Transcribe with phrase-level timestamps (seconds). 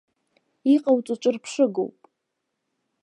[0.73, 1.97] Иҟауҵо ҿырԥшыгоуп!